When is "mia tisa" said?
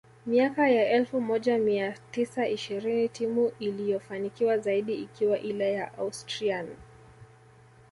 1.57-2.47